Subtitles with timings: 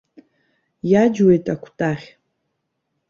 [0.91, 2.05] Иаџьуеит акәтаӷь.